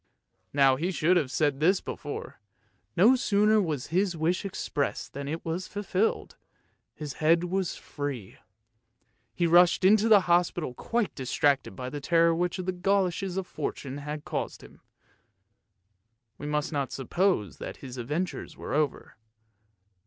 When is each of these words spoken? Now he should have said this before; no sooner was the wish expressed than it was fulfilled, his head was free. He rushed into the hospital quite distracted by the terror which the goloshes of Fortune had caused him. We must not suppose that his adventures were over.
Now 0.51 0.77
he 0.77 0.89
should 0.89 1.15
have 1.15 1.29
said 1.29 1.59
this 1.59 1.79
before; 1.79 2.39
no 2.97 3.15
sooner 3.15 3.61
was 3.61 3.89
the 3.89 4.15
wish 4.17 4.43
expressed 4.45 5.13
than 5.13 5.27
it 5.27 5.45
was 5.45 5.67
fulfilled, 5.67 6.37
his 6.95 7.13
head 7.21 7.43
was 7.43 7.75
free. 7.75 8.37
He 9.35 9.45
rushed 9.45 9.85
into 9.85 10.09
the 10.09 10.21
hospital 10.21 10.73
quite 10.73 11.13
distracted 11.13 11.75
by 11.75 11.91
the 11.91 12.01
terror 12.01 12.33
which 12.33 12.57
the 12.57 12.71
goloshes 12.71 13.37
of 13.37 13.45
Fortune 13.45 13.99
had 13.99 14.25
caused 14.25 14.63
him. 14.63 14.81
We 16.39 16.47
must 16.47 16.71
not 16.73 16.91
suppose 16.91 17.57
that 17.59 17.77
his 17.77 17.97
adventures 17.99 18.57
were 18.57 18.73
over. 18.73 19.17